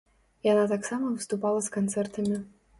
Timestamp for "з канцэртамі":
1.69-2.45